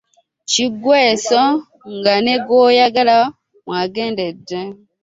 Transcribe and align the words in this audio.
Kiggweso 0.51 1.41
nga 1.97 2.13
ne 2.25 2.35
gwayagala 2.45 3.17
mwagendedde 3.65 4.59